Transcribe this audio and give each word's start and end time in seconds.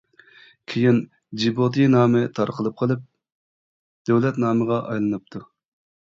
كېيىن 0.71 0.95
جىبۇتى 1.41 1.83
نامى 1.95 2.21
تارقىلىپ 2.39 2.75
قېلىپ، 2.81 3.03
دۆلەت 4.11 4.39
نامىغا 4.45 4.79
ئايلىنىپتۇ. 4.87 5.43